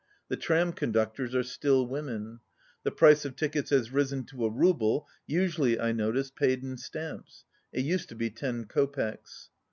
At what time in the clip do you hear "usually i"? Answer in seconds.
5.27-5.91